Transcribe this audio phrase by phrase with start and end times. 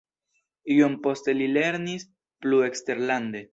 [0.75, 2.09] Iom poste li lernis
[2.47, 3.47] plu eksterlande.